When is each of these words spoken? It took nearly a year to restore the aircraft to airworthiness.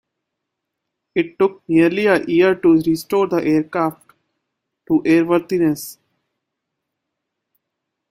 It 1.13 1.37
took 1.37 1.61
nearly 1.67 2.07
a 2.07 2.25
year 2.25 2.55
to 2.55 2.81
restore 2.81 3.27
the 3.27 3.35
aircraft 3.43 4.13
to 4.87 5.03
airworthiness. 5.03 5.99